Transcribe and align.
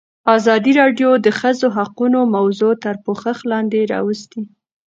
ازادي 0.35 0.71
راډیو 0.81 1.09
د 1.19 1.21
د 1.25 1.27
ښځو 1.39 1.67
حقونه 1.77 2.19
موضوع 2.35 2.73
تر 2.83 2.95
پوښښ 3.05 3.37
لاندې 3.51 3.89
راوستې. 3.93 4.41